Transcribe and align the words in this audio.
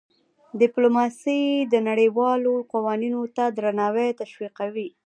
ډيپلوماسي 0.61 1.41
د 1.73 1.73
نړیوالو 1.89 2.53
قوانینو 2.71 3.21
ته 3.35 3.43
درناوی 3.57 4.09
تشویقوي. 4.21 4.87